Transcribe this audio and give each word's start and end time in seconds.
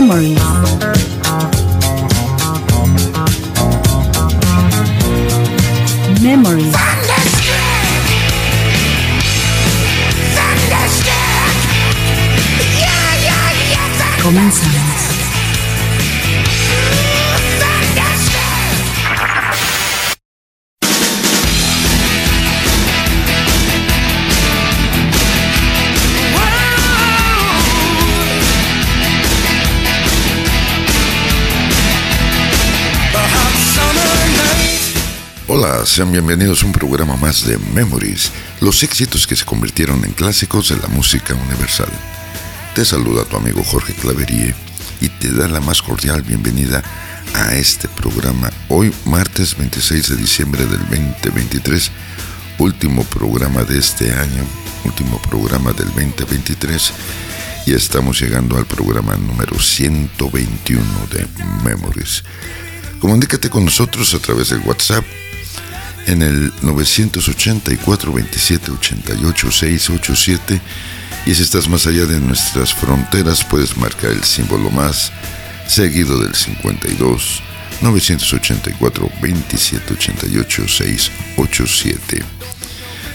Memories. 0.00 0.89
Sean 35.90 36.12
bienvenidos 36.12 36.62
a 36.62 36.66
un 36.66 36.72
programa 36.72 37.16
más 37.16 37.44
de 37.44 37.58
Memories, 37.74 38.30
los 38.60 38.84
éxitos 38.84 39.26
que 39.26 39.34
se 39.34 39.44
convirtieron 39.44 40.04
en 40.04 40.12
clásicos 40.12 40.68
de 40.68 40.76
la 40.76 40.86
música 40.86 41.34
universal. 41.34 41.88
Te 42.76 42.84
saluda 42.84 43.24
tu 43.24 43.36
amigo 43.36 43.64
Jorge 43.64 43.92
Claverie 43.94 44.54
y 45.00 45.08
te 45.08 45.32
da 45.32 45.48
la 45.48 45.60
más 45.60 45.82
cordial 45.82 46.22
bienvenida 46.22 46.84
a 47.34 47.56
este 47.56 47.88
programa 47.88 48.52
hoy 48.68 48.92
martes 49.04 49.56
26 49.56 50.10
de 50.10 50.16
diciembre 50.16 50.64
del 50.64 50.78
2023, 50.78 51.90
último 52.58 53.02
programa 53.02 53.64
de 53.64 53.80
este 53.80 54.12
año, 54.14 54.44
último 54.84 55.20
programa 55.22 55.72
del 55.72 55.88
2023 55.88 56.92
y 57.66 57.72
estamos 57.72 58.20
llegando 58.20 58.56
al 58.56 58.66
programa 58.66 59.16
número 59.16 59.58
121 59.58 60.84
de 61.10 61.26
Memories. 61.64 62.22
Comunícate 63.00 63.50
con 63.50 63.64
nosotros 63.64 64.14
a 64.14 64.20
través 64.20 64.50
del 64.50 64.60
WhatsApp 64.60 65.04
en 66.06 66.22
el 66.22 66.52
984 66.62 68.12
27 68.12 68.70
88 68.70 69.50
687 69.50 70.60
y 71.26 71.34
si 71.34 71.42
estás 71.42 71.68
más 71.68 71.86
allá 71.86 72.06
de 72.06 72.20
nuestras 72.20 72.74
fronteras 72.74 73.44
puedes 73.44 73.76
marcar 73.76 74.10
el 74.10 74.24
símbolo 74.24 74.70
más 74.70 75.12
seguido 75.66 76.18
del 76.18 76.34
52 76.34 77.42
984 77.82 79.10
27 79.20 79.94
88 79.94 80.68
687 80.68 82.40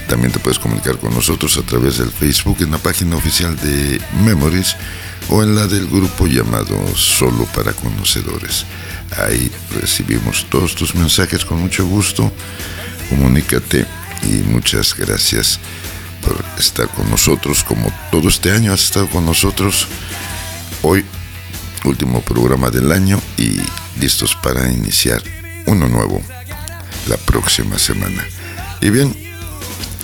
también 0.08 0.32
te 0.32 0.40
puedes 0.40 0.60
comunicar 0.60 0.98
con 1.00 1.14
nosotros 1.14 1.58
a 1.58 1.64
través 1.64 1.98
del 1.98 2.12
Facebook 2.12 2.58
en 2.60 2.72
la 2.72 2.78
página 2.78 3.16
oficial 3.16 3.56
de 3.58 4.00
Memories 4.24 4.76
o 5.30 5.42
en 5.42 5.56
la 5.56 5.66
del 5.68 5.88
grupo 5.88 6.28
llamado 6.28 6.78
Solo 6.96 7.46
para 7.56 7.74
Conocedores. 7.74 8.66
Ahí 9.12 9.52
recibimos 9.72 10.46
todos 10.50 10.76
tus 10.76 10.96
mensajes 10.96 11.46
con 11.46 11.60
mucho 11.60 11.86
gusto. 11.86 12.32
Comunícate 13.10 13.86
y 14.24 14.44
muchas 14.50 14.96
gracias 14.96 15.60
por 16.22 16.44
estar 16.58 16.88
con 16.90 17.10
nosotros 17.10 17.64
como 17.64 17.92
todo 18.12 18.28
este 18.30 18.52
año 18.52 18.74
has 18.74 18.84
estado 18.84 19.08
con 19.10 19.26
nosotros. 19.26 19.88
Hoy, 20.82 21.06
último 21.84 22.22
programa 22.22 22.70
del 22.70 22.92
año 22.92 23.22
y 23.38 23.60
listos 24.00 24.36
para 24.36 24.72
iniciar 24.72 25.22
uno 25.68 25.88
nuevo 25.88 26.22
la 27.08 27.18
próxima 27.18 27.78
semana. 27.78 28.26
Y 28.82 28.90
bien, 28.90 29.16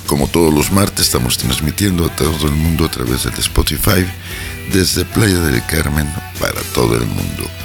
como 0.05 0.27
todos 0.27 0.53
los 0.53 0.71
martes 0.71 1.07
estamos 1.07 1.37
transmitiendo 1.37 2.05
a 2.05 2.15
todo 2.15 2.47
el 2.47 2.53
mundo 2.53 2.85
a 2.85 2.91
través 2.91 3.23
del 3.23 3.33
Spotify 3.35 4.05
desde 4.71 5.05
Playa 5.05 5.39
del 5.39 5.65
Carmen 5.65 6.07
para 6.39 6.61
todo 6.73 6.95
el 6.95 7.05
mundo. 7.05 7.60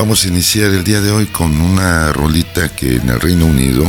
Vamos 0.00 0.24
a 0.24 0.28
iniciar 0.28 0.70
el 0.70 0.82
día 0.82 1.02
de 1.02 1.10
hoy 1.10 1.26
con 1.26 1.60
una 1.60 2.10
rolita 2.14 2.74
que 2.74 2.96
en 2.96 3.10
el 3.10 3.20
Reino 3.20 3.44
Unido 3.44 3.84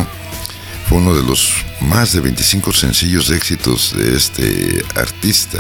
fue 0.89 0.97
uno 0.97 1.15
de 1.15 1.23
los 1.23 1.53
más 1.79 2.11
de 2.11 2.19
25 2.19 2.73
sencillos 2.73 3.29
éxitos 3.29 3.93
de 3.95 4.17
este 4.17 4.83
artista. 4.95 5.59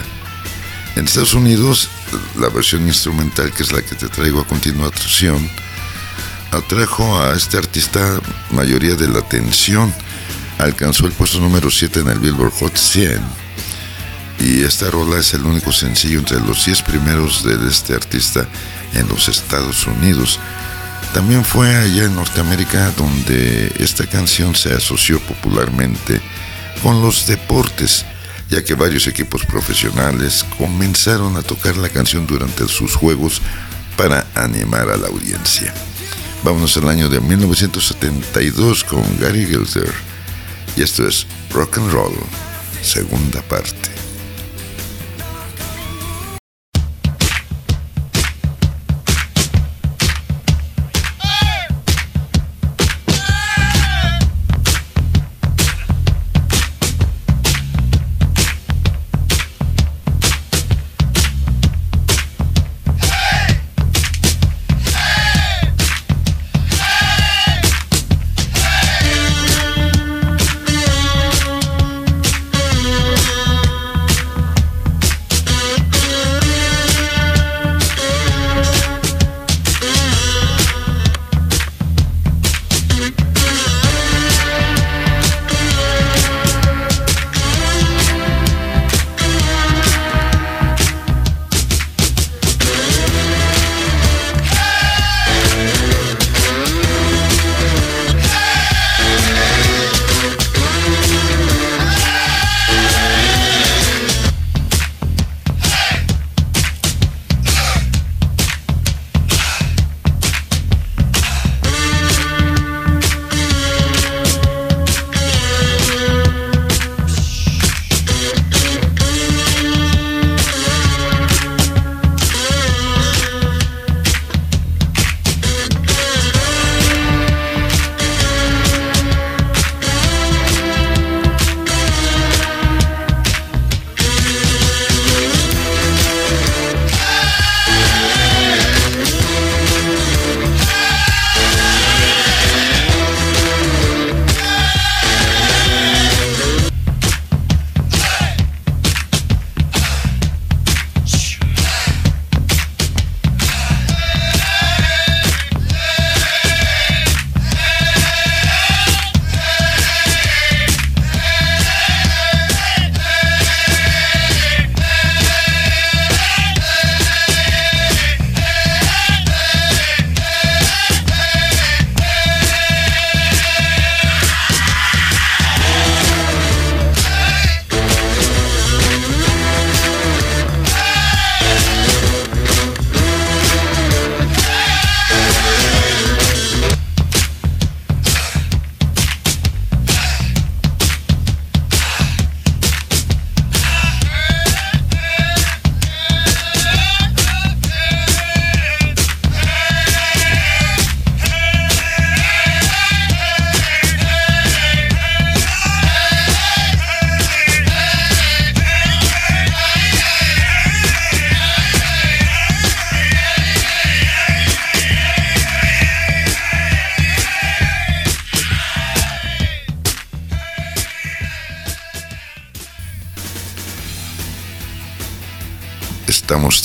En 0.97 1.05
Estados 1.05 1.35
Unidos, 1.35 1.87
la 2.37 2.49
versión 2.49 2.85
instrumental, 2.85 3.53
que 3.53 3.63
es 3.63 3.71
la 3.71 3.81
que 3.81 3.95
te 3.95 4.09
traigo 4.09 4.41
a 4.41 4.45
continuación, 4.45 5.49
atrajo 6.51 7.21
a 7.21 7.33
este 7.33 7.57
artista 7.57 8.19
mayoría 8.49 8.95
de 8.95 9.07
la 9.07 9.19
atención. 9.19 9.93
Alcanzó 10.57 11.05
el 11.05 11.13
puesto 11.13 11.39
número 11.39 11.71
7 11.71 12.01
en 12.01 12.09
el 12.09 12.19
Billboard 12.19 12.51
Hot 12.59 12.75
100 12.75 13.21
y 14.37 14.63
esta 14.63 14.91
rola 14.91 15.19
es 15.19 15.33
el 15.33 15.45
único 15.45 15.71
sencillo 15.71 16.19
entre 16.19 16.41
los 16.41 16.65
10 16.65 16.81
primeros 16.81 17.41
de 17.45 17.55
este 17.69 17.93
artista 17.93 18.45
en 18.93 19.07
los 19.07 19.27
Estados 19.27 19.87
Unidos. 19.87 20.39
También 21.13 21.43
fue 21.43 21.75
allá 21.75 22.05
en 22.05 22.15
Norteamérica 22.15 22.91
donde 22.91 23.71
esta 23.79 24.05
canción 24.07 24.55
se 24.55 24.73
asoció 24.73 25.19
popularmente 25.19 26.21
con 26.81 27.01
los 27.01 27.27
deportes, 27.27 28.05
ya 28.49 28.63
que 28.63 28.75
varios 28.75 29.07
equipos 29.07 29.45
profesionales 29.45 30.45
comenzaron 30.57 31.37
a 31.37 31.41
tocar 31.41 31.77
la 31.77 31.89
canción 31.89 32.25
durante 32.25 32.67
sus 32.67 32.95
juegos 32.95 33.41
para 33.97 34.25
animar 34.35 34.89
a 34.89 34.97
la 34.97 35.07
audiencia. 35.07 35.73
Vámonos 36.43 36.75
al 36.77 36.89
año 36.89 37.07
de 37.07 37.19
1972 37.19 38.83
con 38.83 39.03
Gary 39.19 39.45
Gilder 39.45 39.91
y 40.75 40.81
esto 40.81 41.07
es 41.07 41.27
Rock 41.51 41.77
and 41.77 41.91
Roll, 41.91 42.15
segunda 42.81 43.41
parte. 43.43 44.00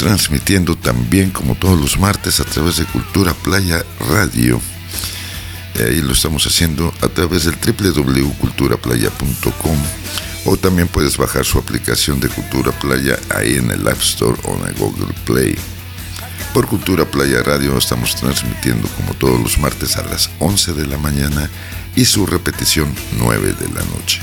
Transmitiendo 0.06 0.76
también 0.76 1.30
como 1.30 1.56
todos 1.56 1.80
los 1.80 1.98
martes 1.98 2.38
a 2.38 2.44
través 2.44 2.76
de 2.76 2.84
Cultura 2.84 3.34
Playa 3.34 3.84
Radio. 4.08 4.60
Ahí 5.84 6.00
lo 6.00 6.12
estamos 6.12 6.46
haciendo 6.46 6.94
a 7.00 7.08
través 7.08 7.44
del 7.44 7.56
www.culturaplaya.com 7.56 9.78
o 10.44 10.56
también 10.56 10.86
puedes 10.86 11.16
bajar 11.16 11.44
su 11.44 11.58
aplicación 11.58 12.20
de 12.20 12.28
Cultura 12.28 12.70
Playa 12.70 13.18
ahí 13.34 13.56
en 13.56 13.72
el 13.72 13.88
App 13.88 14.00
Store 14.00 14.38
o 14.44 14.54
en 14.54 14.66
el 14.68 14.74
Google 14.74 15.12
Play. 15.24 15.56
Por 16.54 16.68
Cultura 16.68 17.04
Playa 17.04 17.42
Radio 17.42 17.76
estamos 17.76 18.14
transmitiendo 18.14 18.86
como 18.90 19.12
todos 19.14 19.40
los 19.40 19.58
martes 19.58 19.96
a 19.96 20.04
las 20.04 20.30
11 20.38 20.74
de 20.74 20.86
la 20.86 20.98
mañana 20.98 21.50
y 21.96 22.04
su 22.04 22.26
repetición 22.26 22.94
9 23.18 23.56
de 23.58 23.68
la 23.70 23.82
noche. 23.86 24.20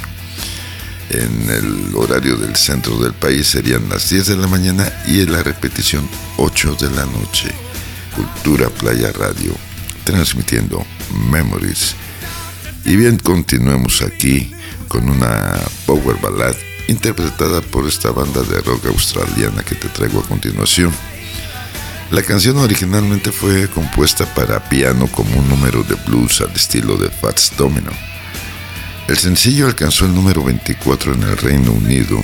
En 1.14 1.48
el 1.48 1.96
horario 1.96 2.38
del 2.38 2.56
centro 2.56 2.98
del 2.98 3.14
país 3.14 3.46
serían 3.46 3.88
las 3.88 4.10
10 4.10 4.30
de 4.30 4.36
la 4.36 4.48
mañana 4.48 4.92
y 5.06 5.20
en 5.20 5.32
la 5.32 5.44
repetición 5.44 6.10
8 6.38 6.76
de 6.82 6.90
la 6.90 7.06
noche. 7.06 7.50
Cultura 8.16 8.68
Playa 8.70 9.12
Radio, 9.12 9.54
transmitiendo 10.06 10.84
Memories. 11.30 11.94
Y 12.86 12.96
bien, 12.96 13.20
continuemos 13.20 14.02
aquí 14.02 14.52
con 14.88 15.08
una 15.08 15.56
power 15.86 16.18
ballad 16.20 16.56
interpretada 16.88 17.62
por 17.62 17.88
esta 17.88 18.10
banda 18.10 18.42
de 18.42 18.60
rock 18.62 18.88
australiana 18.88 19.62
que 19.62 19.76
te 19.76 19.90
traigo 19.90 20.20
a 20.20 20.28
continuación. 20.28 20.92
La 22.10 22.24
canción 22.24 22.58
originalmente 22.58 23.32
fue 23.32 23.68
compuesta 23.68 24.26
para 24.34 24.68
piano 24.68 25.06
como 25.06 25.38
un 25.38 25.48
número 25.48 25.84
de 25.84 25.94
blues 25.94 26.42
al 26.42 26.56
estilo 26.56 26.98
de 26.98 27.12
Fats 27.12 27.54
Domino. 27.56 27.92
El 29.08 29.18
sencillo 29.18 29.68
alcanzó 29.68 30.06
el 30.06 30.16
número 30.16 30.44
24 30.44 31.14
en 31.14 31.24
el 31.24 31.38
Reino 31.38 31.72
Unido 31.72 32.24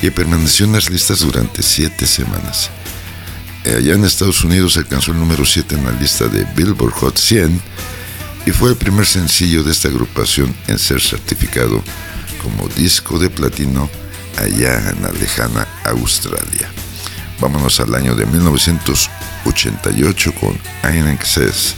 y 0.00 0.10
permaneció 0.10 0.66
en 0.66 0.72
las 0.72 0.88
listas 0.88 1.20
durante 1.20 1.62
siete 1.62 2.06
semanas. 2.06 2.70
Allá 3.66 3.94
en 3.94 4.04
Estados 4.04 4.44
Unidos 4.44 4.76
alcanzó 4.76 5.10
el 5.10 5.18
número 5.18 5.44
7 5.44 5.74
en 5.74 5.84
la 5.84 5.90
lista 5.90 6.28
de 6.28 6.44
Billboard 6.54 6.92
Hot 6.92 7.18
100 7.18 7.60
y 8.46 8.52
fue 8.52 8.70
el 8.70 8.76
primer 8.76 9.06
sencillo 9.06 9.64
de 9.64 9.72
esta 9.72 9.88
agrupación 9.88 10.54
en 10.68 10.78
ser 10.78 11.00
certificado 11.00 11.82
como 12.42 12.68
disco 12.68 13.18
de 13.18 13.28
platino 13.28 13.90
allá 14.38 14.90
en 14.90 15.02
la 15.02 15.10
lejana 15.10 15.66
Australia. 15.84 16.70
Vámonos 17.40 17.80
al 17.80 17.92
año 17.94 18.14
de 18.14 18.24
1988 18.26 20.32
con 20.40 20.56
Ein 20.84 21.08
Excess 21.08 21.74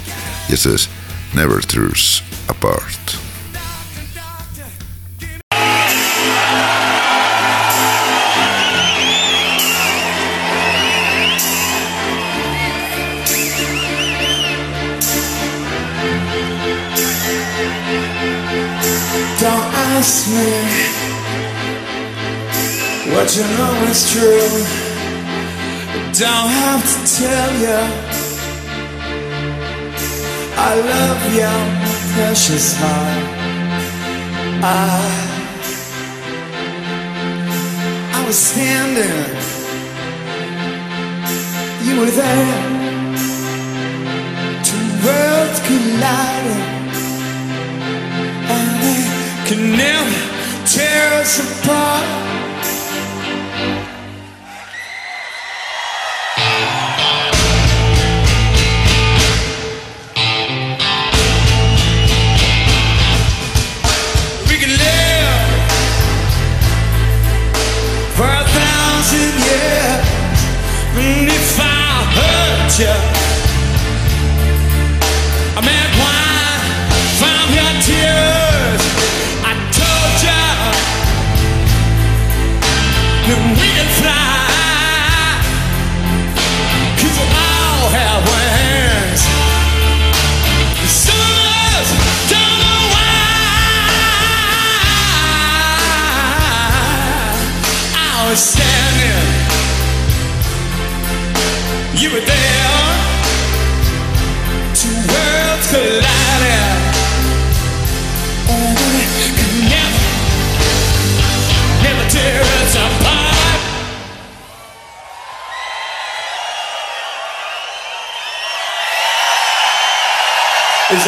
y 0.48 0.54
esto 0.54 0.74
es 0.74 0.88
Never 1.34 1.64
Tears 1.64 2.22
Apart. 2.48 3.27
Is 23.98 24.12
true. 24.12 24.50
Don't 26.22 26.50
have 26.62 26.82
to 26.90 26.98
tell 27.20 27.50
you 27.64 27.80
I 30.60 30.72
love 30.92 31.20
you, 31.38 31.52
precious 32.14 32.66
heart. 32.80 33.22
I 34.62 35.00
I 38.16 38.26
was 38.26 38.38
standing, 38.48 39.18
you 41.86 41.94
were 42.00 42.12
there. 42.22 42.60
Two 44.68 44.86
worlds 45.04 45.58
colliding 45.66 46.64
and 48.54 48.68
they 48.82 49.02
can 49.48 49.62
never 49.82 50.18
tear 50.66 51.20
us 51.20 51.34
apart. 51.46 52.27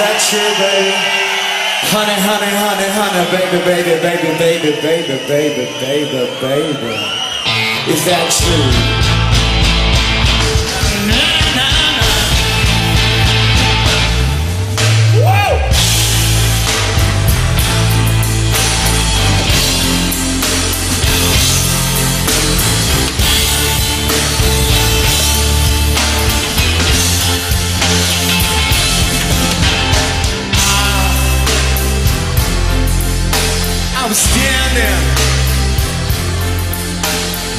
That 0.00 0.16
true, 0.16 0.40
baby? 0.56 0.96
Honey, 1.92 2.16
honey, 2.24 2.52
honey, 2.56 2.88
honey, 2.96 3.24
baby, 3.28 3.58
baby, 3.68 4.00
baby, 4.00 4.30
baby, 4.38 4.70
baby, 4.80 5.16
baby, 5.28 5.64
baby, 5.80 6.22
baby. 6.40 6.94
Is 7.92 8.04
that 8.06 8.30
true? 8.32 9.09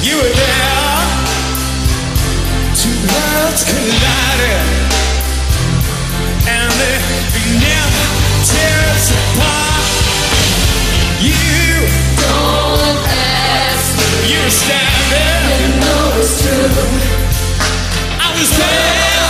You 0.03 0.17
were 0.17 0.33
there. 0.33 1.05
Two 2.73 2.89
worlds 3.13 3.63
collided, 3.69 4.65
and 6.49 6.71
they 6.81 6.97
never 7.61 8.05
tear 8.49 8.79
us 8.93 9.07
apart. 9.13 9.85
You 11.21 11.85
Don't 12.17 12.97
ask 13.13 13.93
you 14.29 14.39
were 14.41 14.49
standing. 14.49 15.45
you 15.61 15.69
know 15.85 16.17
it's 16.17 16.33
true. 16.41 16.81
I 18.17 18.27
was 18.33 18.49
there. 18.57 19.29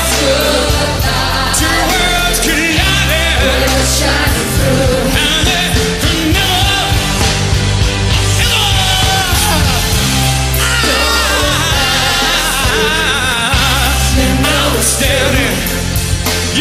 Two 1.59 1.75
worlds 1.91 2.39
collided, 2.47 3.87
shining 3.99 4.49
through. 4.55 4.90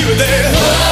You 0.00 0.14
there. 0.16 0.89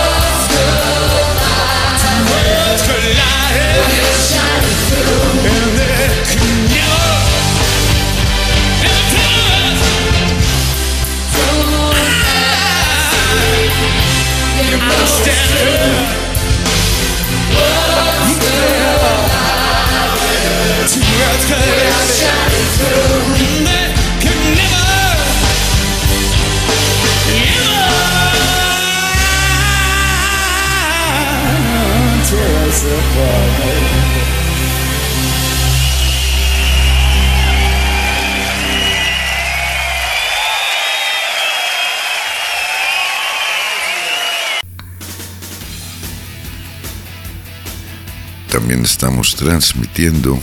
También 48.59 48.85
estamos 48.85 49.37
transmitiendo 49.37 50.37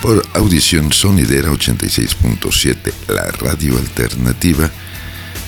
por 0.00 0.26
audición 0.34 0.92
sonidera 0.92 1.52
86.7, 1.52 2.92
la 3.06 3.30
radio 3.30 3.78
alternativa. 3.78 4.68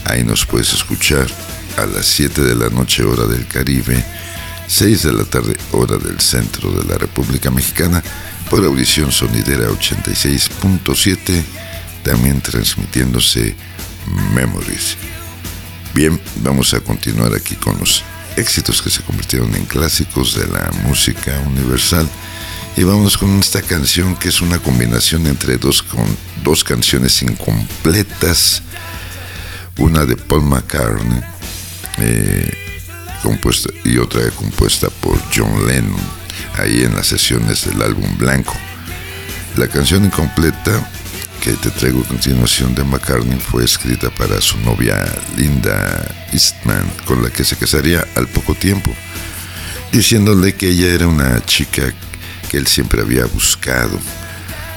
Ahí 0.05 0.23
nos 0.23 0.47
puedes 0.47 0.73
escuchar 0.73 1.27
a 1.77 1.87
las 1.87 2.07
7 2.07 2.43
de 2.43 2.55
la 2.55 2.69
noche 2.69 3.03
hora 3.03 3.27
del 3.27 3.49
Caribe, 3.49 4.05
6 4.69 5.03
de 5.03 5.13
la 5.15 5.25
tarde 5.25 5.57
hora 5.73 5.99
del 5.99 6.21
centro 6.21 6.71
de 6.71 6.85
la 6.85 6.97
República 6.97 7.51
Mexicana, 7.51 8.01
por 8.49 8.65
audición 8.65 9.11
sonidera 9.11 9.69
86.7, 9.69 11.43
también 12.05 12.41
transmitiéndose 12.41 13.57
Memories. 14.33 14.97
Bien, 15.93 16.21
vamos 16.37 16.73
a 16.73 16.79
continuar 16.79 17.35
aquí 17.35 17.57
con 17.57 17.77
los 17.81 18.05
éxitos 18.37 18.83
que 18.83 18.91
se 18.91 19.03
convirtieron 19.03 19.55
en 19.55 19.65
clásicos 19.65 20.35
de 20.35 20.47
la 20.47 20.71
música 20.85 21.39
universal. 21.47 22.09
Y 22.77 22.83
vamos 22.83 23.17
con 23.17 23.39
esta 23.39 23.63
canción 23.63 24.17
que 24.17 24.29
es 24.29 24.41
una 24.41 24.59
combinación 24.59 25.27
entre 25.27 25.59
dos, 25.59 25.83
con, 25.83 26.05
dos 26.43 26.65
canciones 26.65 27.23
incompletas. 27.23 28.63
Una 29.79 30.05
de 30.05 30.17
Paul 30.17 30.43
McCartney 30.43 31.21
eh, 31.99 32.53
compuesta, 33.23 33.71
y 33.85 33.99
otra 33.99 34.29
compuesta 34.31 34.89
por 34.89 35.19
John 35.35 35.67
Lennon, 35.67 36.01
ahí 36.59 36.83
en 36.83 36.95
las 36.95 37.07
sesiones 37.07 37.67
del 37.67 37.83
álbum 37.83 38.17
Blanco. 38.19 38.55
La 39.57 39.69
canción 39.69 40.05
incompleta 40.05 40.91
que 41.45 41.53
te 41.53 41.71
traigo 41.71 42.01
a 42.01 42.09
continuación 42.09 42.75
de 42.75 42.83
McCartney 42.85 43.39
fue 43.39 43.67
escrita 43.67 44.09
para 44.09 44.41
su 44.41 44.57
novia 44.61 45.05
Linda 45.37 46.27
Eastman, 46.33 46.91
con 47.05 47.23
la 47.23 47.29
que 47.29 47.45
se 47.45 47.55
casaría 47.55 48.03
al 48.15 48.29
poco 48.29 48.55
tiempo, 48.55 48.91
diciéndole 49.93 50.55
que 50.55 50.71
ella 50.71 50.87
era 50.87 51.07
una 51.07 51.45
chica 51.45 51.93
que 52.51 52.57
él 52.57 52.67
siempre 52.67 53.03
había 53.03 53.27
buscado. 53.27 53.99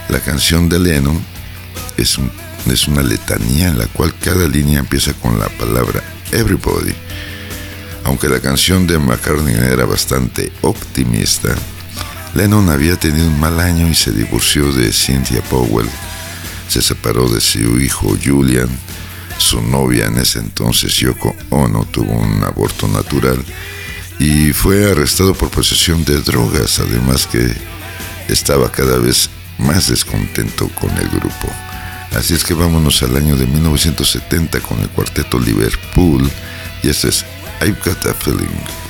La 0.10 0.20
canción 0.20 0.68
de 0.68 0.78
Lennon 0.78 1.24
es, 1.96 2.18
es 2.70 2.88
una 2.90 3.02
letanía 3.02 3.70
en 3.70 3.78
la 3.78 3.88
cual 3.88 4.14
cada 4.22 4.46
línea 4.46 4.80
empieza 4.80 5.14
con 5.14 5.40
la 5.40 5.48
palabra 5.48 6.04
Everybody. 6.34 6.94
Aunque 8.04 8.28
la 8.28 8.42
canción 8.42 8.86
de 8.86 9.00
McCartney 9.00 9.56
era 9.56 9.86
bastante 9.86 10.52
optimista, 10.64 11.56
Lennon 12.36 12.70
había 12.70 12.98
tenido 12.98 13.28
un 13.28 13.40
mal 13.40 13.58
año 13.62 13.88
y 13.88 13.96
se 13.96 14.12
divorció 14.12 14.74
de 14.74 14.92
Cynthia 14.92 15.42
Powell. 15.44 15.88
Se 16.68 16.82
separó 16.82 17.30
de 17.30 17.42
su 17.42 17.80
hijo 17.80 18.16
Julian. 18.24 18.70
Su 19.38 19.62
novia 19.62 20.08
en 20.08 20.18
ese 20.18 20.40
entonces, 20.40 20.94
Yoko 20.96 21.36
Ono, 21.52 21.86
tuvo 21.86 22.12
un 22.14 22.44
aborto 22.44 22.88
natural 22.88 23.44
y 24.20 24.52
fue 24.52 24.92
arrestado 24.92 25.36
por 25.36 25.50
posesión 25.50 26.04
de 26.06 26.22
drogas, 26.22 26.80
además 26.80 27.28
que 27.28 27.54
estaba 28.28 28.72
cada 28.72 28.98
vez 28.98 29.30
más 29.60 29.90
descontento 29.90 30.70
con 30.70 30.90
el 30.98 31.08
grupo. 31.10 31.48
Así 32.16 32.34
es 32.34 32.44
que 32.44 32.54
vámonos 32.54 33.04
al 33.04 33.16
año 33.16 33.36
de 33.36 33.46
1970 33.46 34.60
con 34.62 34.80
el 34.80 34.90
cuarteto 34.90 35.40
Liverpool 35.40 36.30
y 36.82 36.90
este 36.90 37.10
es 37.10 37.26
I've 37.62 37.78
Got 37.84 38.06
a 38.08 38.14
Feeling. 38.14 38.87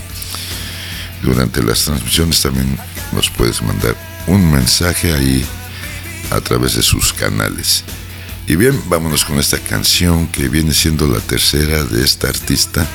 durante 1.22 1.62
las 1.62 1.84
transmisiones 1.84 2.42
también 2.42 2.80
nos 3.12 3.30
puedes 3.30 3.62
mandar 3.62 3.98
un 4.28 4.50
mensaje 4.50 5.12
ahí 5.14 5.44
a 6.32 6.40
través 6.40 6.78
de 6.78 6.84
sus 6.84 7.12
canales. 7.12 7.84
Y 8.48 8.56
bien, 8.56 8.82
vámonos 8.88 9.26
con 9.26 9.40
esta 9.40 9.60
canción 9.60 10.28
que 10.28 10.48
viene 10.48 10.74
siendo 10.74 11.06
la 11.08 11.20
tercera 11.20 11.84
de 11.84 12.02
esta 12.04 12.30
artista 12.30 12.88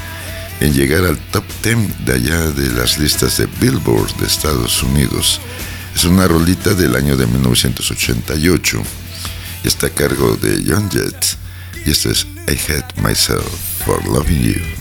en 0.60 0.74
llegar 0.74 1.04
al 1.04 1.18
top 1.18 1.44
10 1.62 2.04
de 2.04 2.12
allá 2.14 2.50
de 2.50 2.70
las 2.72 2.98
listas 2.98 3.36
de 3.36 3.46
Billboard 3.60 4.16
de 4.16 4.26
Estados 4.26 4.82
Unidos. 4.82 5.40
Es 5.94 6.04
una 6.04 6.26
rolita 6.28 6.74
del 6.74 6.96
año 6.96 7.16
de 7.16 7.26
1988 7.26 8.82
y 9.64 9.68
está 9.68 9.88
a 9.88 9.90
cargo 9.90 10.36
de 10.36 10.62
John 10.66 10.90
Jett. 10.90 11.36
Y 11.84 11.90
esto 11.90 12.10
es 12.10 12.26
I 12.46 12.52
Hate 12.52 13.00
Myself 13.02 13.48
for 13.84 14.04
Loving 14.06 14.42
You. 14.42 14.77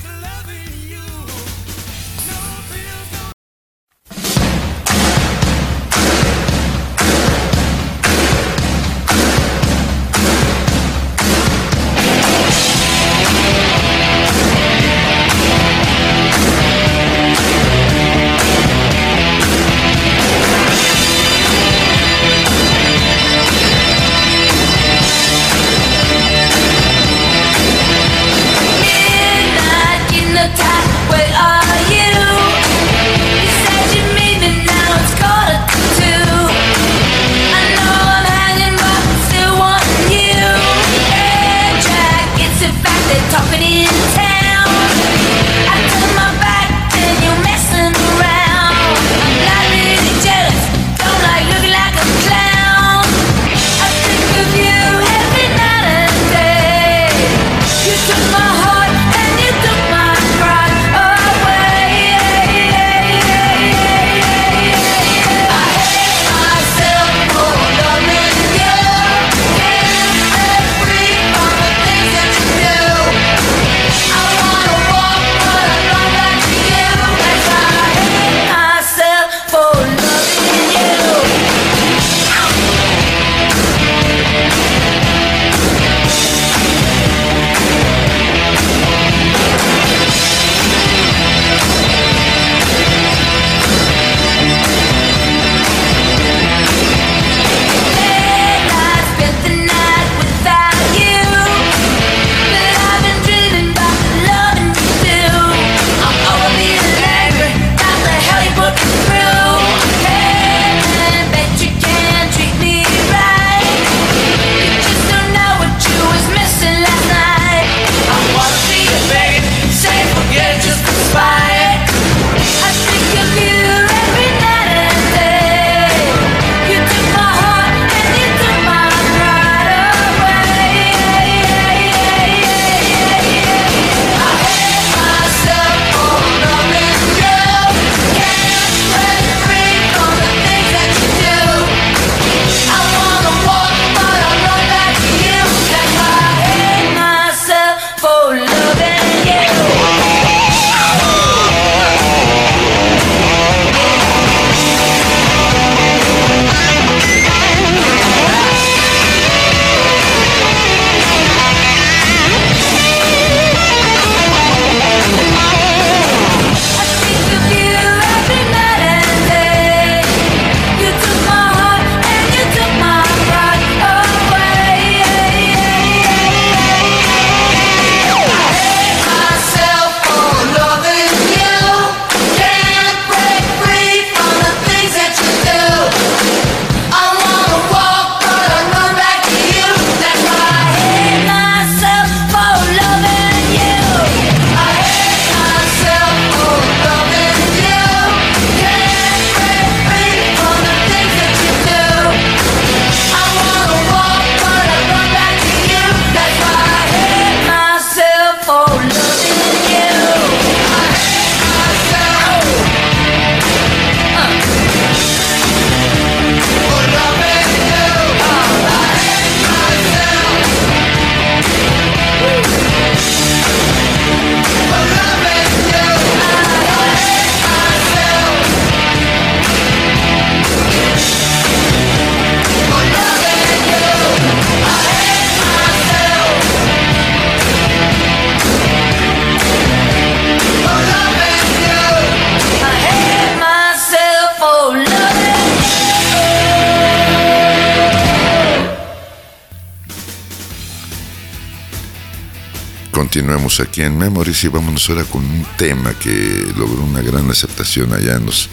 Aquí 253.48 253.82
en 253.82 253.98
Memories 253.98 254.44
y 254.44 254.50
vámonos 254.50 254.90
ahora 254.90 255.06
con 255.06 255.24
un 255.24 255.46
tema 255.58 255.98
que 255.98 256.54
logró 256.58 256.84
una 256.84 257.02
gran 257.02 257.32
aceptación 257.32 257.94
allá 257.94 258.18
en 258.18 258.26
los 258.26 258.50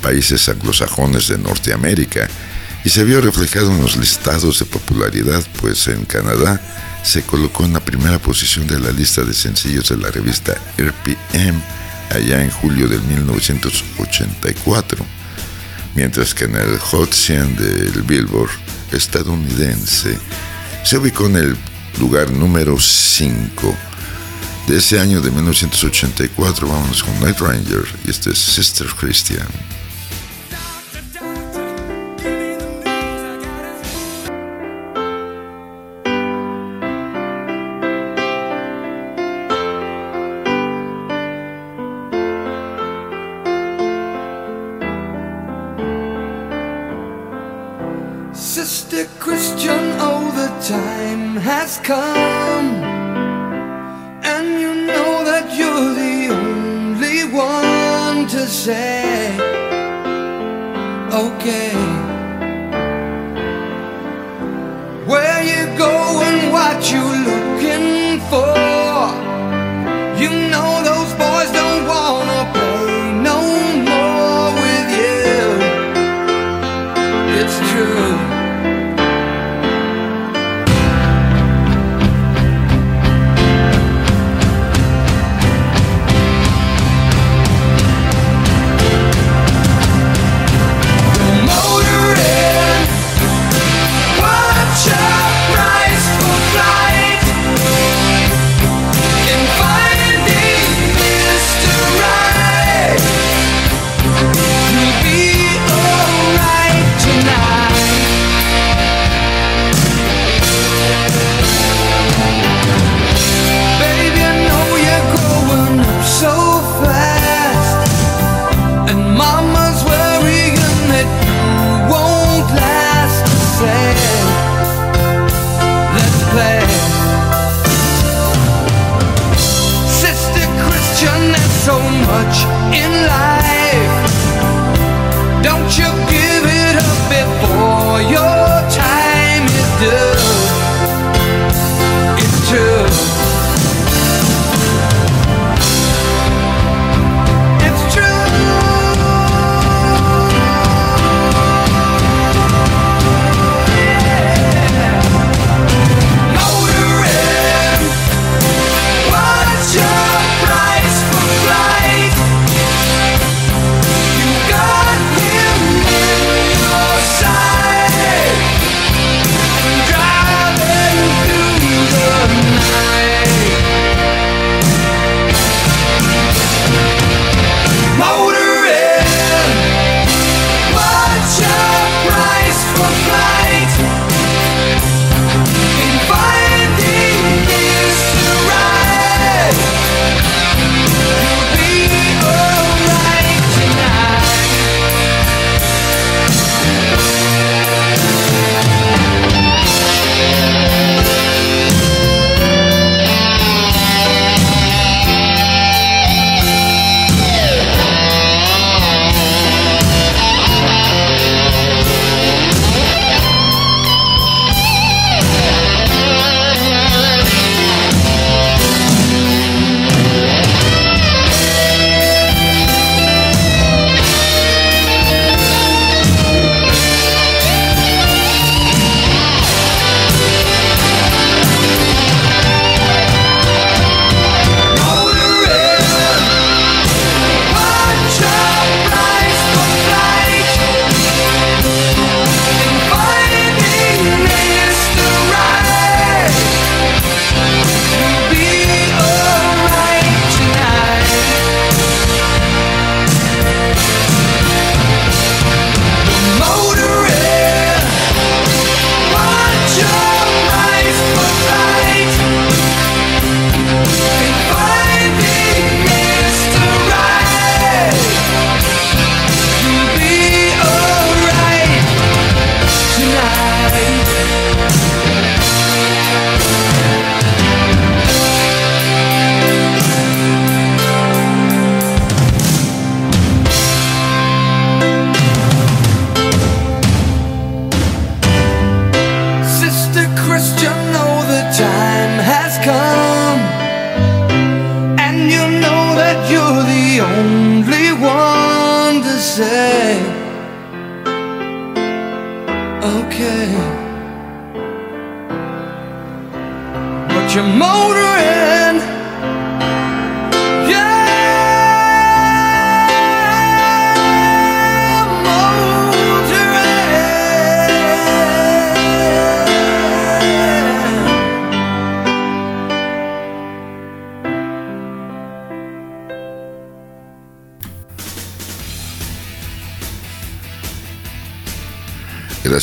países 0.00 0.48
anglosajones 0.48 1.28
de 1.28 1.36
Norteamérica 1.36 2.26
y 2.82 2.88
se 2.88 3.04
vio 3.04 3.20
reflejado 3.20 3.70
en 3.70 3.82
los 3.82 3.96
listados 3.96 4.58
de 4.58 4.64
popularidad, 4.64 5.44
pues 5.60 5.86
en 5.88 6.06
Canadá 6.06 6.58
se 7.04 7.24
colocó 7.24 7.66
en 7.66 7.74
la 7.74 7.80
primera 7.80 8.18
posición 8.18 8.66
de 8.66 8.80
la 8.80 8.90
lista 8.90 9.22
de 9.22 9.34
sencillos 9.34 9.90
de 9.90 9.98
la 9.98 10.10
revista 10.10 10.54
RPM 10.78 11.60
allá 12.10 12.42
en 12.42 12.50
julio 12.50 12.88
de 12.88 12.98
1984, 12.98 15.04
mientras 15.94 16.32
que 16.32 16.46
en 16.46 16.56
el 16.56 16.78
Hot 16.78 17.12
100 17.12 17.56
del 17.56 18.02
Billboard 18.02 18.50
estadounidense 18.92 20.18
se 20.82 20.96
ubicó 20.96 21.26
en 21.26 21.36
el 21.36 21.56
lugar 22.00 22.30
número 22.30 22.80
5 22.80 23.76
de 24.66 24.78
ese 24.78 24.98
año 24.98 25.20
de 25.20 25.30
1984. 25.30 26.66
Vamos 26.66 27.02
con 27.02 27.18
Night 27.20 27.38
Ranger 27.38 27.84
y 28.04 28.10
este 28.10 28.30
es 28.30 28.38
Sister 28.38 28.86
Christian. 28.98 29.46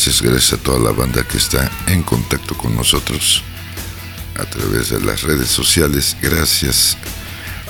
Gracias, 0.06 0.52
a 0.52 0.58
toda 0.58 0.80
la 0.80 0.92
banda 0.92 1.24
que 1.24 1.38
está 1.38 1.72
en 1.88 2.04
contacto 2.04 2.58
con 2.58 2.76
nosotros 2.76 3.42
a 4.38 4.44
través 4.44 4.90
de 4.90 5.00
las 5.00 5.22
redes 5.22 5.48
sociales. 5.48 6.18
Gracias. 6.22 6.98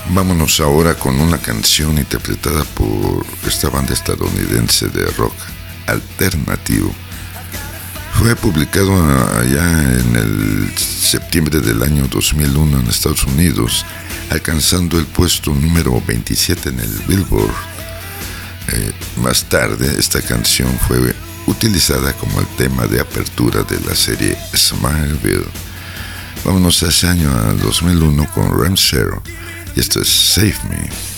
Vámonos 0.09 0.59
ahora 0.59 0.95
con 0.95 1.19
una 1.19 1.37
canción 1.37 1.95
interpretada 1.99 2.63
por 2.63 3.23
esta 3.45 3.69
banda 3.69 3.93
estadounidense 3.93 4.87
de 4.87 5.05
rock 5.11 5.35
alternativo. 5.85 6.91
Fue 8.13 8.35
publicado 8.35 8.95
allá 9.37 9.69
en 9.99 10.15
el 10.15 10.73
septiembre 10.75 11.59
del 11.59 11.83
año 11.83 12.07
2001 12.07 12.79
en 12.79 12.87
Estados 12.87 13.25
Unidos, 13.25 13.85
alcanzando 14.31 14.97
el 14.97 15.05
puesto 15.05 15.53
número 15.53 16.01
27 16.07 16.69
en 16.69 16.79
el 16.79 16.99
Billboard. 17.07 17.53
Eh, 18.69 18.91
más 19.17 19.43
tarde, 19.43 19.99
esta 19.99 20.19
canción 20.23 20.75
fue 20.87 21.13
utilizada 21.47 22.13
como 22.13 22.39
el 22.39 22.47
tema 22.57 22.87
de 22.87 22.99
apertura 22.99 23.63
de 23.63 23.79
la 23.81 23.95
serie 23.95 24.37
Smileville. 24.55 25.47
Vámonos 26.43 26.83
a 26.83 26.89
ese 26.89 27.07
año, 27.07 27.29
a 27.31 27.53
2001, 27.53 28.31
con 28.33 28.59
Ram 28.59 28.75
Zero, 28.77 29.21
y 29.75 29.79
esto 29.79 30.01
es 30.01 30.09
Save 30.09 30.55
Me. 30.69 31.12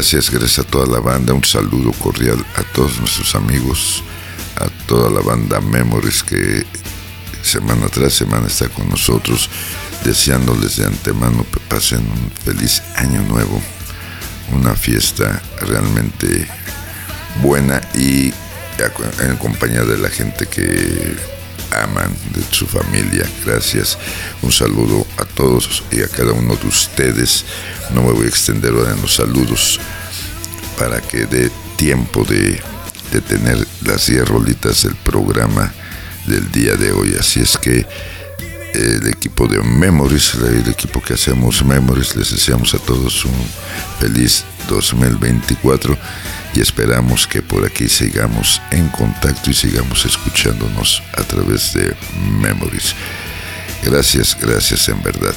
Gracias, 0.00 0.30
gracias 0.30 0.60
a 0.60 0.70
toda 0.70 0.86
la 0.86 0.98
banda. 0.98 1.34
Un 1.34 1.44
saludo 1.44 1.92
cordial 1.92 2.42
a 2.56 2.62
todos 2.72 2.98
nuestros 3.00 3.34
amigos, 3.34 4.02
a 4.56 4.66
toda 4.86 5.10
la 5.10 5.20
banda 5.20 5.60
Memories 5.60 6.22
que 6.22 6.64
semana 7.42 7.86
tras 7.88 8.14
semana 8.14 8.46
está 8.46 8.70
con 8.70 8.88
nosotros, 8.88 9.50
deseándoles 10.02 10.78
de 10.78 10.86
antemano 10.86 11.44
que 11.52 11.60
pasen 11.68 11.98
un 11.98 12.30
feliz 12.42 12.82
año 12.96 13.20
nuevo, 13.24 13.60
una 14.54 14.74
fiesta 14.74 15.42
realmente 15.60 16.48
buena 17.42 17.82
y 17.92 18.32
en 19.20 19.36
compañía 19.36 19.82
de 19.82 19.98
la 19.98 20.08
gente 20.08 20.46
que 20.46 21.14
aman, 21.72 22.14
de 22.34 22.42
su 22.50 22.66
familia. 22.66 23.24
Gracias. 23.44 23.98
Un 24.42 24.52
saludo 24.52 25.06
a 25.18 25.24
todos 25.24 25.82
y 25.90 26.02
a 26.02 26.08
cada 26.08 26.32
uno 26.32 26.56
de 26.56 26.66
ustedes. 26.66 27.44
No 27.94 28.02
me 28.02 28.12
voy 28.12 28.26
a 28.26 28.28
extender 28.28 28.72
ahora 28.72 28.92
en 28.92 29.02
los 29.02 29.14
saludos 29.14 29.80
para 30.78 31.00
que 31.00 31.26
dé 31.26 31.50
tiempo 31.76 32.24
de, 32.24 32.60
de 33.12 33.20
tener 33.20 33.66
las 33.82 34.06
10 34.06 34.28
rolitas 34.28 34.82
del 34.82 34.96
programa 34.96 35.72
del 36.26 36.50
día 36.50 36.74
de 36.76 36.92
hoy. 36.92 37.16
Así 37.18 37.40
es 37.40 37.56
que 37.58 37.86
el 38.74 39.08
equipo 39.08 39.48
de 39.48 39.62
Memories, 39.62 40.34
el 40.34 40.68
equipo 40.68 41.02
que 41.02 41.14
hacemos 41.14 41.64
Memories, 41.64 42.16
les 42.16 42.30
deseamos 42.30 42.74
a 42.74 42.78
todos 42.78 43.24
un 43.24 43.34
feliz 43.98 44.44
2024 44.74 45.96
y 46.54 46.60
esperamos 46.60 47.26
que 47.26 47.42
por 47.42 47.64
aquí 47.64 47.88
sigamos 47.88 48.60
en 48.70 48.88
contacto 48.88 49.50
y 49.50 49.54
sigamos 49.54 50.04
escuchándonos 50.04 51.02
a 51.12 51.22
través 51.22 51.72
de 51.74 51.94
Memories. 52.40 52.94
Gracias, 53.82 54.36
gracias 54.40 54.88
en 54.88 55.02
verdad. 55.02 55.34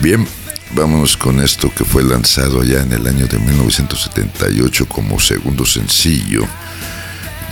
Bien, 0.00 0.26
vámonos 0.74 1.16
con 1.16 1.40
esto 1.40 1.72
que 1.74 1.84
fue 1.84 2.02
lanzado 2.02 2.62
ya 2.64 2.82
en 2.82 2.92
el 2.92 3.06
año 3.06 3.26
de 3.26 3.38
1978 3.38 4.86
como 4.86 5.20
segundo 5.20 5.66
sencillo 5.66 6.46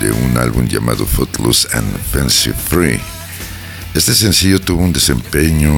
de 0.01 0.11
un 0.13 0.39
álbum 0.39 0.67
llamado 0.67 1.05
Footloose 1.05 1.69
and 1.73 1.99
Fancy 2.13 2.53
Free. 2.53 3.01
Este 3.93 4.15
sencillo 4.15 4.61
tuvo 4.61 4.83
un 4.83 4.93
desempeño 4.93 5.73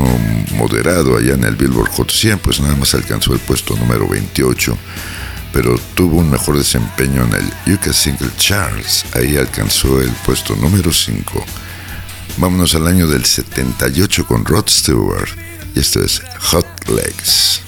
moderado 0.55 1.16
allá 1.16 1.33
en 1.33 1.45
el 1.45 1.57
Billboard 1.57 1.91
Hot 1.93 2.11
100, 2.11 2.39
pues 2.41 2.61
nada 2.61 2.77
más 2.77 2.95
alcanzó 2.95 3.33
el 3.33 3.41
puesto 3.41 3.74
número 3.74 4.07
28, 4.07 4.77
pero 5.53 5.79
tuvo 5.95 6.19
un 6.19 6.31
mejor 6.31 6.57
desempeño 6.57 7.25
en 7.25 7.35
el 7.35 7.75
UK 7.75 7.93
Single 7.93 8.31
Charts, 8.37 9.05
ahí 9.15 9.37
alcanzó 9.37 10.01
el 10.01 10.11
puesto 10.25 10.57
número 10.57 10.93
5. 10.93 11.45
Vámonos 12.39 12.75
al 12.75 12.87
año 12.87 13.07
del 13.07 13.25
78 13.25 14.27
con 14.27 14.45
Rod 14.45 14.69
Stewart, 14.69 15.29
y 15.75 15.81
esto 15.81 16.03
es 16.03 16.23
Hot 16.51 16.89
Legs. 16.89 17.61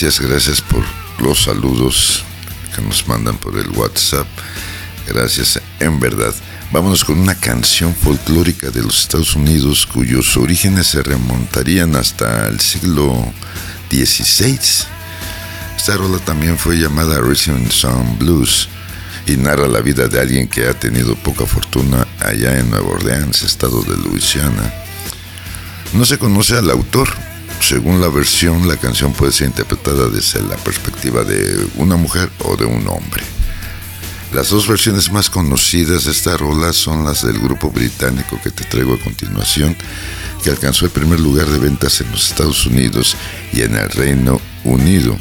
Gracias, 0.00 0.26
gracias 0.26 0.60
por 0.62 0.82
los 1.22 1.42
saludos 1.42 2.24
que 2.74 2.80
nos 2.80 3.06
mandan 3.06 3.36
por 3.36 3.58
el 3.58 3.68
WhatsApp. 3.68 4.26
Gracias, 5.06 5.60
en 5.78 6.00
verdad. 6.00 6.34
Vámonos 6.72 7.04
con 7.04 7.20
una 7.20 7.34
canción 7.34 7.94
folclórica 7.94 8.70
de 8.70 8.82
los 8.82 9.02
Estados 9.02 9.36
Unidos 9.36 9.84
cuyos 9.84 10.38
orígenes 10.38 10.86
se 10.86 11.02
remontarían 11.02 11.96
hasta 11.96 12.48
el 12.48 12.60
siglo 12.60 13.30
XVI. 13.90 14.58
Esta 15.76 15.98
rola 15.98 16.16
también 16.20 16.56
fue 16.56 16.76
llamada 16.76 17.20
Rhythm 17.20 17.68
Song 17.70 18.16
Blues 18.18 18.70
y 19.26 19.36
narra 19.36 19.68
la 19.68 19.82
vida 19.82 20.08
de 20.08 20.18
alguien 20.18 20.48
que 20.48 20.66
ha 20.66 20.72
tenido 20.72 21.14
poca 21.14 21.44
fortuna 21.44 22.06
allá 22.20 22.58
en 22.58 22.70
Nueva 22.70 22.88
Orleans, 22.88 23.42
estado 23.42 23.82
de 23.82 23.98
Luisiana. 23.98 24.72
No 25.92 26.06
se 26.06 26.16
conoce 26.16 26.56
al 26.56 26.70
autor. 26.70 27.29
Según 27.60 28.00
la 28.00 28.08
versión, 28.08 28.66
la 28.66 28.76
canción 28.76 29.12
puede 29.12 29.32
ser 29.32 29.48
interpretada 29.48 30.08
desde 30.08 30.42
la 30.42 30.56
perspectiva 30.56 31.24
de 31.24 31.68
una 31.76 31.96
mujer 31.96 32.30
o 32.40 32.56
de 32.56 32.64
un 32.64 32.86
hombre. 32.88 33.22
Las 34.32 34.50
dos 34.50 34.68
versiones 34.68 35.10
más 35.12 35.28
conocidas 35.28 36.04
de 36.04 36.12
esta 36.12 36.36
rola 36.36 36.72
son 36.72 37.04
las 37.04 37.24
del 37.24 37.38
grupo 37.38 37.70
británico 37.70 38.40
que 38.42 38.50
te 38.50 38.64
traigo 38.64 38.94
a 38.94 39.00
continuación, 39.00 39.76
que 40.42 40.50
alcanzó 40.50 40.84
el 40.84 40.90
primer 40.90 41.20
lugar 41.20 41.46
de 41.46 41.58
ventas 41.58 42.00
en 42.00 42.10
los 42.10 42.30
Estados 42.30 42.64
Unidos 42.66 43.16
y 43.52 43.62
en 43.62 43.74
el 43.74 43.88
Reino 43.90 44.40
Unido. 44.64 45.16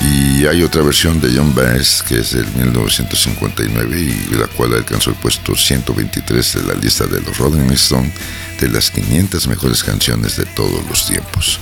Y 0.00 0.46
hay 0.46 0.62
otra 0.62 0.82
versión 0.82 1.20
de 1.20 1.32
John 1.34 1.54
Baez 1.54 2.02
que 2.02 2.18
es 2.18 2.32
del 2.32 2.46
1959 2.54 4.00
y 4.00 4.34
la 4.34 4.46
cual 4.48 4.74
alcanzó 4.74 5.10
el 5.10 5.16
puesto 5.16 5.54
123 5.54 6.54
de 6.54 6.62
la 6.64 6.74
lista 6.74 7.06
de 7.06 7.20
los 7.20 7.38
Rolling 7.38 7.70
Stone 7.72 8.12
de 8.60 8.68
las 8.68 8.90
500 8.90 9.46
mejores 9.48 9.82
canciones 9.82 10.36
de 10.36 10.44
todos 10.46 10.84
los 10.88 11.06
tiempos. 11.06 11.58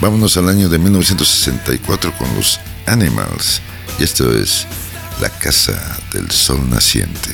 Vámonos 0.00 0.36
al 0.36 0.48
año 0.48 0.68
de 0.68 0.78
1964 0.78 2.12
con 2.16 2.34
los 2.34 2.58
Animals 2.86 3.60
y 3.98 4.04
esto 4.04 4.32
es 4.32 4.66
La 5.20 5.30
Casa 5.30 5.98
del 6.12 6.30
Sol 6.30 6.68
Naciente. 6.68 7.30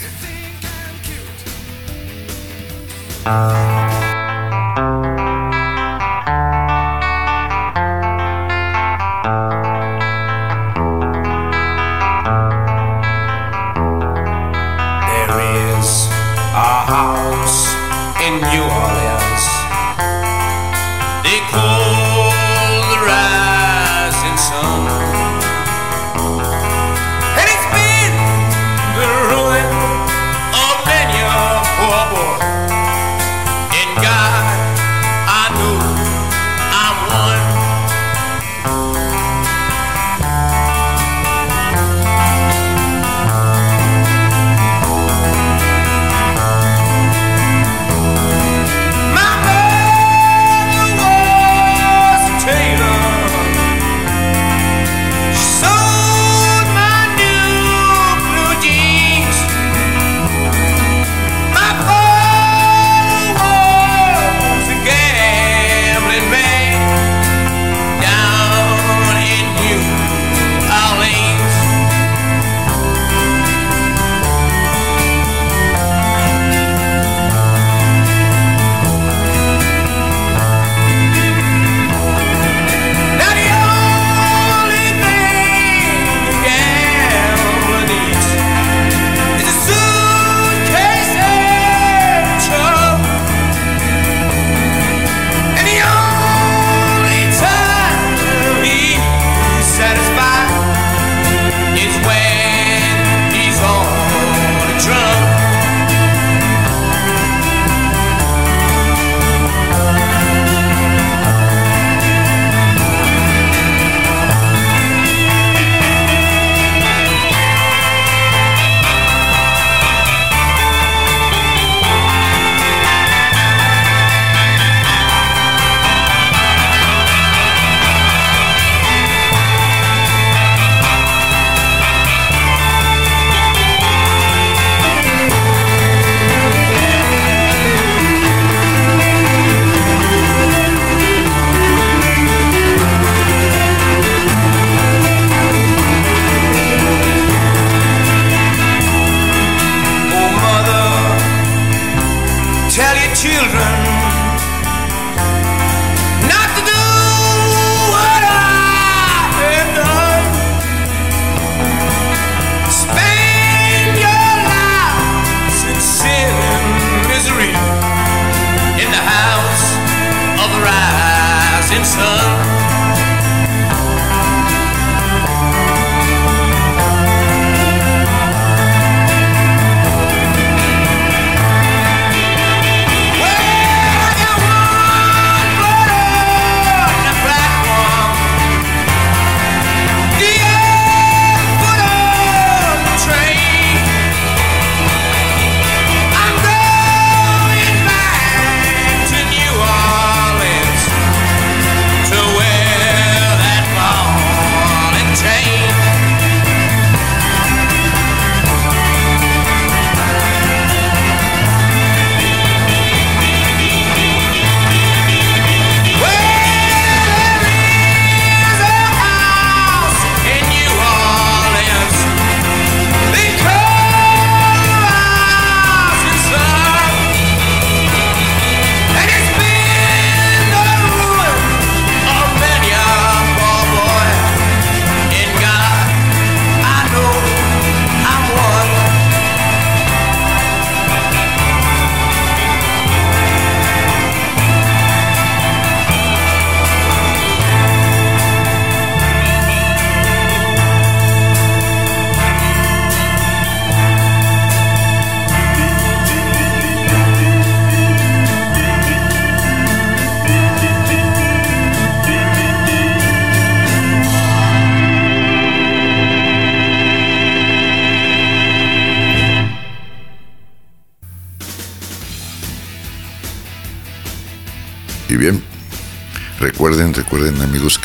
since 171.68 171.96
the 171.96 172.07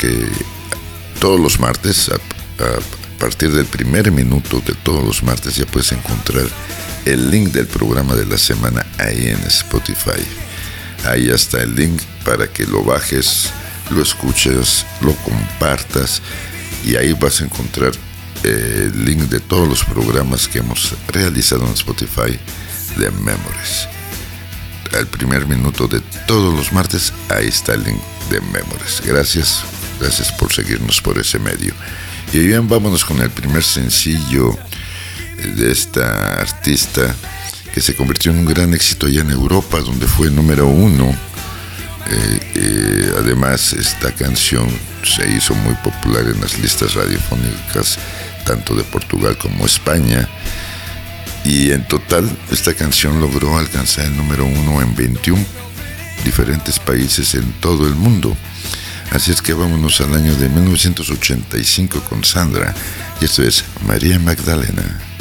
que 0.04 0.28
todos 1.20 1.40
los 1.40 1.58
martes, 1.60 2.10
a, 2.10 2.14
a 2.16 3.18
partir 3.18 3.50
del 3.50 3.64
primer 3.64 4.10
minuto 4.12 4.60
de 4.60 4.74
todos 4.74 5.02
los 5.02 5.22
martes, 5.22 5.56
ya 5.56 5.64
puedes 5.66 5.92
encontrar 5.92 6.44
el 7.06 7.30
link 7.30 7.48
del 7.52 7.66
programa 7.66 8.14
de 8.14 8.26
la 8.26 8.36
semana 8.36 8.84
ahí 8.98 9.28
en 9.28 9.40
Spotify. 9.44 10.22
Ahí 11.06 11.28
está 11.30 11.62
el 11.62 11.74
link 11.74 12.00
para 12.24 12.46
que 12.46 12.66
lo 12.66 12.82
bajes, 12.82 13.50
lo 13.90 14.02
escuches, 14.02 14.84
lo 15.00 15.14
compartas 15.16 16.20
y 16.84 16.96
ahí 16.96 17.12
vas 17.14 17.40
a 17.40 17.44
encontrar 17.44 17.92
eh, 18.42 18.90
el 18.92 19.04
link 19.04 19.22
de 19.30 19.40
todos 19.40 19.68
los 19.68 19.84
programas 19.84 20.48
que 20.48 20.58
hemos 20.58 20.94
realizado 21.08 21.66
en 21.66 21.72
Spotify 21.72 22.38
de 22.96 23.10
Memories. 23.10 23.88
Al 24.92 25.06
primer 25.06 25.46
minuto 25.46 25.88
de 25.88 26.00
todos 26.26 26.54
los 26.54 26.72
martes, 26.72 27.12
ahí 27.28 27.48
está 27.48 27.74
el 27.74 27.84
link 27.84 28.00
de 28.30 28.40
Memories. 28.40 29.02
Gracias, 29.04 29.64
gracias 30.00 30.32
por 30.32 30.52
seguirnos 30.52 31.00
por 31.00 31.18
ese 31.18 31.38
medio. 31.38 31.74
Y 32.32 32.38
bien, 32.38 32.68
vámonos 32.68 33.04
con 33.04 33.20
el 33.20 33.30
primer 33.30 33.62
sencillo 33.62 34.56
de 35.56 35.70
esta 35.70 36.40
artista 36.40 37.14
que 37.72 37.80
se 37.80 37.94
convirtió 37.94 38.32
en 38.32 38.38
un 38.38 38.44
gran 38.44 38.72
éxito 38.72 39.06
allá 39.06 39.20
en 39.20 39.30
Europa, 39.30 39.80
donde 39.80 40.06
fue 40.06 40.30
número 40.30 40.66
uno. 40.66 41.14
Eh, 42.06 42.40
eh, 42.54 43.12
además, 43.18 43.72
esta 43.72 44.12
canción 44.12 44.68
se 45.02 45.28
hizo 45.30 45.54
muy 45.54 45.74
popular 45.76 46.22
en 46.22 46.40
las 46.40 46.58
listas 46.58 46.94
radiofónicas, 46.94 47.98
tanto 48.44 48.74
de 48.74 48.84
Portugal 48.84 49.36
como 49.38 49.66
España. 49.66 50.28
Y 51.44 51.72
en 51.72 51.86
total, 51.88 52.30
esta 52.50 52.74
canción 52.74 53.20
logró 53.20 53.58
alcanzar 53.58 54.06
el 54.06 54.16
número 54.16 54.44
uno 54.44 54.80
en 54.80 54.94
21 54.94 55.44
diferentes 56.24 56.78
países 56.78 57.34
en 57.34 57.52
todo 57.60 57.86
el 57.86 57.94
mundo. 57.94 58.36
Así 59.10 59.30
es 59.30 59.40
que 59.42 59.52
vámonos 59.52 60.00
al 60.00 60.14
año 60.14 60.34
de 60.36 60.48
1985 60.48 62.00
con 62.08 62.24
Sandra. 62.24 62.74
Y 63.20 63.26
esto 63.26 63.42
es 63.42 63.64
María 63.86 64.18
Magdalena. 64.18 65.13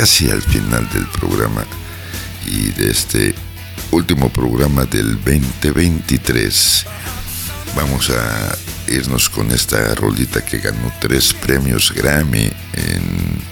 casi 0.00 0.30
al 0.30 0.40
final 0.40 0.88
del 0.94 1.06
programa 1.08 1.62
y 2.46 2.70
de 2.70 2.90
este 2.90 3.34
último 3.90 4.30
programa 4.30 4.86
del 4.86 5.16
2023. 5.16 6.86
Vamos 7.76 8.08
a 8.08 8.56
irnos 8.88 9.28
con 9.28 9.50
esta 9.52 9.94
rolita 9.94 10.42
que 10.42 10.56
ganó 10.56 10.90
tres 11.02 11.34
premios 11.34 11.92
Grammy 11.92 12.50
en 12.72 13.42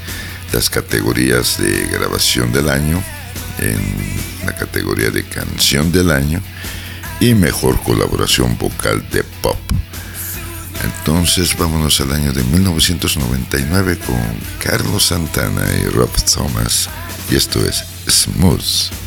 las 0.51 0.70
categorías 0.70 1.59
de 1.59 1.86
grabación 1.88 2.51
del 2.51 2.70
año, 2.70 3.03
en 3.59 4.46
la 4.46 4.57
categoría 4.57 5.11
de 5.11 5.24
canción 5.24 5.92
del 5.92 6.11
año 6.11 6.40
y 7.20 7.34
mejor 7.34 7.78
colaboración 7.82 8.57
vocal 8.57 9.07
de 9.11 9.22
pop. 9.42 9.67
Entonces 10.99 11.57
vámonos 11.57 12.01
al 12.01 12.12
año 12.12 12.32
de 12.32 12.44
1999 12.44 13.99
con 13.99 14.20
Carlos 14.62 15.07
Santana 15.07 15.64
y 15.80 15.88
Rob 15.88 16.11
Thomas 16.32 16.88
y 17.30 17.36
esto 17.36 17.64
es 17.64 17.84
Smooth. 18.09 18.97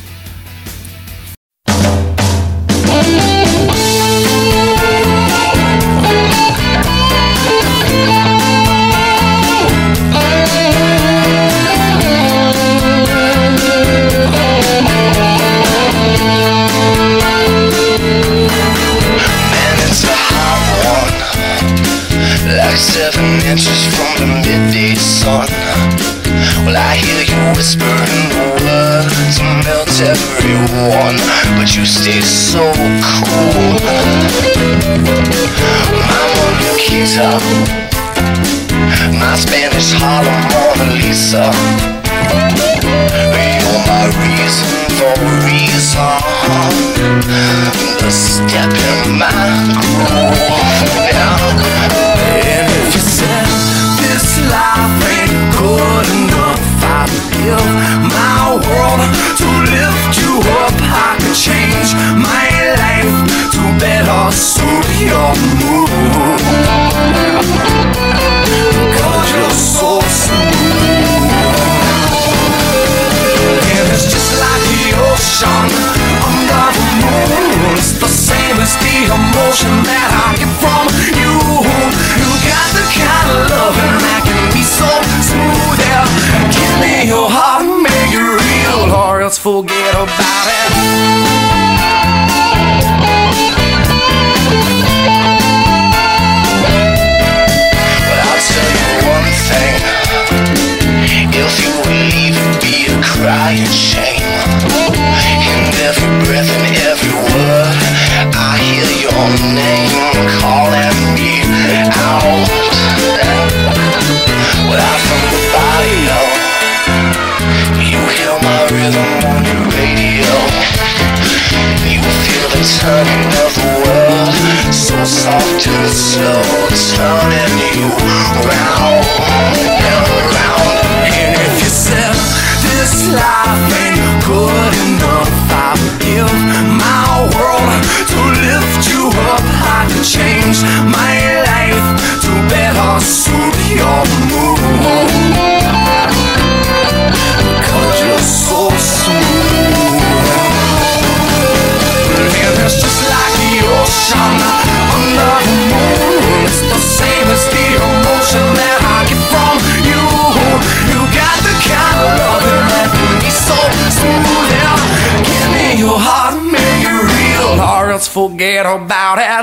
about 168.76 169.18
it. 169.20 169.41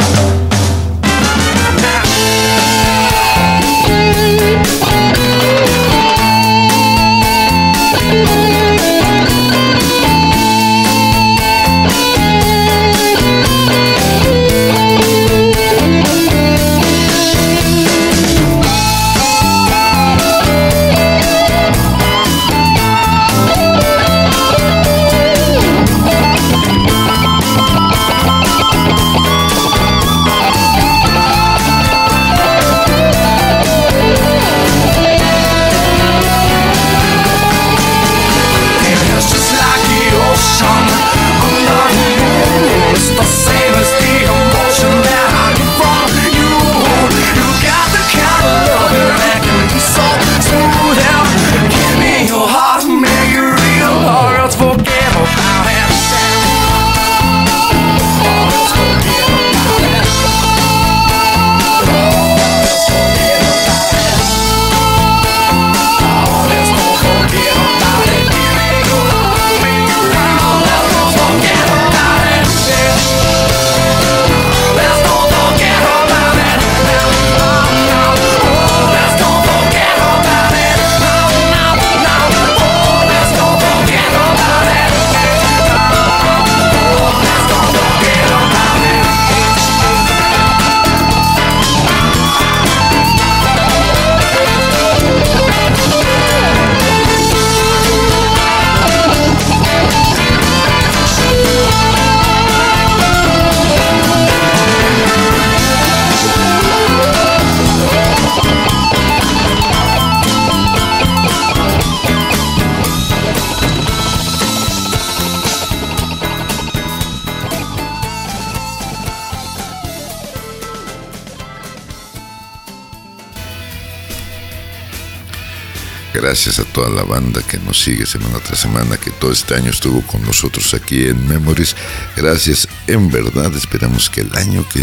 A 126.58 126.64
toda 126.64 126.90
la 126.90 127.04
banda 127.04 127.40
que 127.42 127.56
nos 127.58 127.80
sigue 127.80 128.04
semana 128.04 128.40
tras 128.40 128.58
semana, 128.58 128.96
que 128.96 129.12
todo 129.12 129.30
este 129.30 129.54
año 129.54 129.70
estuvo 129.70 130.02
con 130.02 130.22
nosotros 130.22 130.74
aquí 130.74 131.06
en 131.06 131.28
Memories. 131.28 131.76
Gracias, 132.16 132.66
en 132.88 133.12
verdad, 133.12 133.54
esperamos 133.54 134.10
que 134.10 134.22
el 134.22 134.36
año 134.36 134.68
que, 134.68 134.82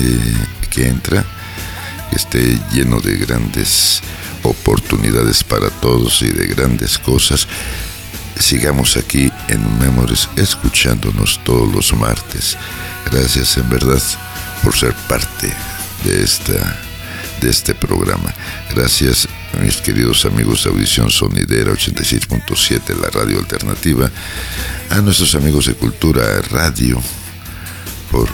que 0.70 0.88
entra 0.88 1.26
esté 2.14 2.58
lleno 2.72 3.02
de 3.02 3.18
grandes 3.18 4.02
oportunidades 4.44 5.44
para 5.44 5.70
todos 5.70 6.22
y 6.22 6.30
de 6.30 6.48
grandes 6.48 6.98
cosas. 6.98 7.46
Sigamos 8.40 8.96
aquí 8.96 9.30
en 9.50 9.78
Memories 9.78 10.30
escuchándonos 10.38 11.44
todos 11.44 11.74
los 11.74 11.94
martes. 11.94 12.58
Gracias 13.12 13.58
en 13.58 13.70
verdad 13.70 14.02
por 14.64 14.74
ser 14.74 14.94
parte 15.10 15.54
de 16.06 16.24
esta 16.24 16.80
de 17.46 17.52
este 17.52 17.76
programa. 17.76 18.34
Gracias 18.74 19.28
mis 19.62 19.78
queridos 19.78 20.26
amigos 20.26 20.64
de 20.64 20.72
Audición 20.72 21.12
Sonidera 21.12 21.74
86.7, 21.74 23.00
la 23.00 23.10
radio 23.10 23.38
alternativa, 23.38 24.10
a 24.90 25.02
nuestros 25.02 25.36
amigos 25.36 25.68
de 25.68 25.76
Cultura 25.76 26.24
Radio 26.50 27.00
por, 28.12 28.28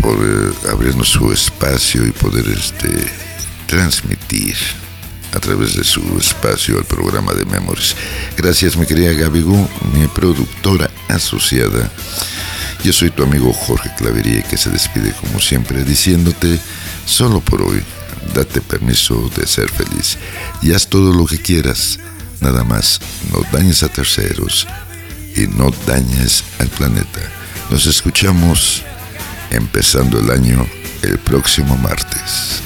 por 0.00 0.16
eh, 0.24 0.70
abrirnos 0.70 1.08
su 1.08 1.32
espacio 1.32 2.06
y 2.06 2.12
poder 2.12 2.46
este, 2.46 2.88
transmitir 3.66 4.54
a 5.32 5.40
través 5.40 5.74
de 5.74 5.82
su 5.82 6.00
espacio 6.16 6.78
el 6.78 6.84
programa 6.84 7.34
de 7.34 7.44
Memories. 7.46 7.96
Gracias 8.36 8.76
mi 8.76 8.86
querida 8.86 9.12
Gabigú, 9.12 9.68
mi 9.92 10.06
productora 10.06 10.88
asociada. 11.08 11.90
Yo 12.84 12.92
soy 12.92 13.10
tu 13.10 13.24
amigo 13.24 13.52
Jorge 13.52 13.90
Clavería 13.98 14.42
que 14.42 14.56
se 14.56 14.70
despide 14.70 15.12
como 15.20 15.40
siempre 15.40 15.82
diciéndote, 15.82 16.60
solo 17.06 17.40
por 17.40 17.62
hoy, 17.62 17.82
date 18.34 18.60
permiso 18.60 19.30
de 19.36 19.46
ser 19.46 19.68
feliz 19.70 20.18
y 20.62 20.72
haz 20.72 20.88
todo 20.88 21.12
lo 21.12 21.26
que 21.26 21.38
quieras, 21.38 21.98
nada 22.40 22.64
más 22.64 23.00
no 23.32 23.40
dañes 23.52 23.82
a 23.82 23.88
terceros 23.88 24.66
y 25.34 25.46
no 25.46 25.70
dañes 25.86 26.44
al 26.58 26.68
planeta. 26.68 27.20
Nos 27.70 27.86
escuchamos 27.86 28.82
empezando 29.50 30.18
el 30.18 30.30
año 30.30 30.66
el 31.02 31.18
próximo 31.18 31.76
martes. 31.76 32.62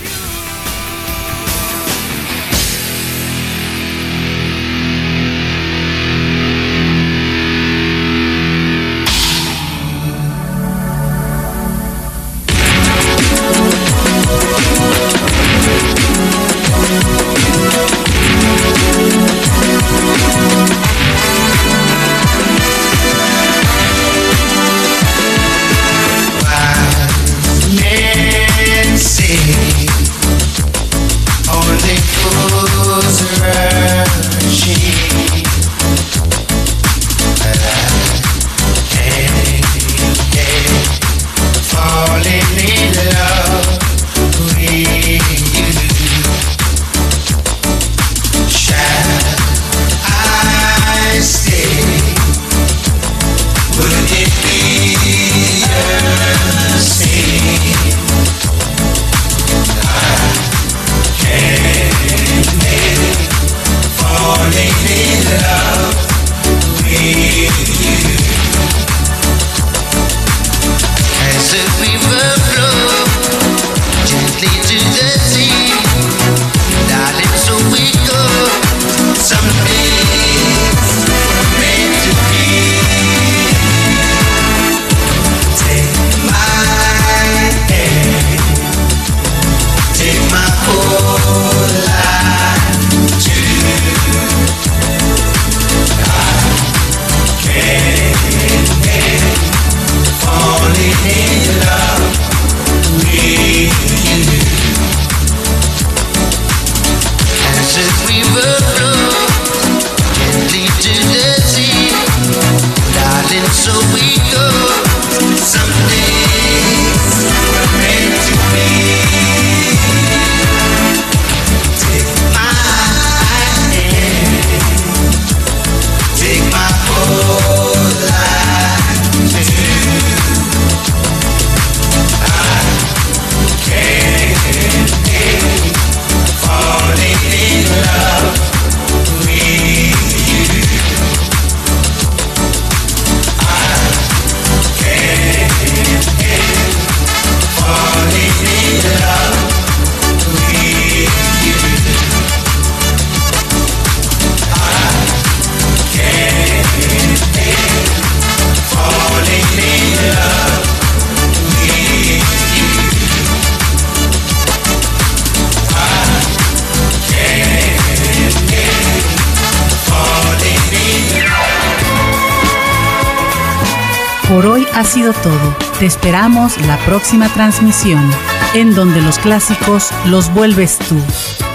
Sido 175.10 175.22
todo. 175.22 175.56
Te 175.78 175.86
esperamos 175.86 176.60
la 176.66 176.78
próxima 176.84 177.32
transmisión, 177.32 178.10
en 178.54 178.74
donde 178.74 179.00
los 179.00 179.18
clásicos 179.18 179.88
los 180.06 180.32
vuelves 180.32 180.78
tú. 180.78 180.96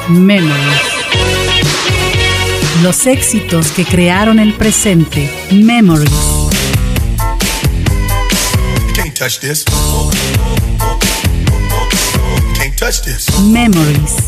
Memories. 0.09 0.55
Los 2.83 3.05
éxitos 3.07 3.71
que 3.71 3.85
crearon 3.85 4.39
el 4.39 4.53
presente. 4.53 5.31
Memories. 5.51 6.11
Memories. 13.43 14.24